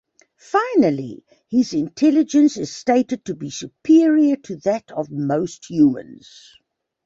Finally, 0.39 1.23
his 1.47 1.75
intelligence 1.75 2.57
is 2.57 2.75
stated 2.75 3.23
to 3.23 3.35
be 3.35 3.51
superior 3.51 4.35
to 4.35 4.55
that 4.55 4.89
of 4.93 5.11
most 5.11 5.69
humans. 5.69 6.55